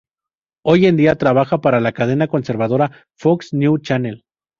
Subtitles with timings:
[0.65, 4.23] Hoy en día, trabaja para la cadena conservadora Fox News Channel.